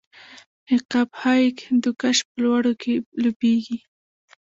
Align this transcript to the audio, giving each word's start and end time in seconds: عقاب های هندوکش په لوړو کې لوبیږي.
عقاب 0.73 1.09
های 1.21 1.45
هندوکش 1.67 2.17
په 2.27 2.35
لوړو 2.43 2.73
کې 2.81 2.93
لوبیږي. 3.21 3.77